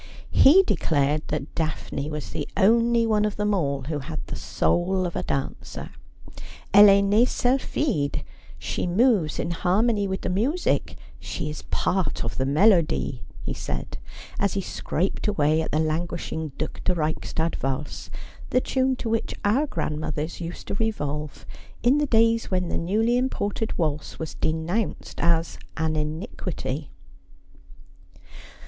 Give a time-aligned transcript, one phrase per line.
[0.31, 5.05] He declared that Daphne was the only one of them all who had the soul
[5.05, 5.91] of a dancer.
[6.35, 6.41] '■
[6.73, 8.23] Elle est nee sylpldde.
[8.57, 13.53] She moves in harmony with the music; she is a part of the melody,' he
[13.53, 13.99] said,
[14.39, 18.09] as he scraped away at the languishing Due de Reichstadt valse,
[18.49, 21.45] the tune to which our grandmothers used to revolve
[21.83, 26.89] in the days when the newly imported waltz was denounced as an iniquity.